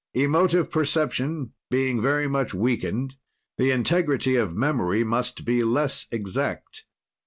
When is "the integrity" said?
3.59-4.35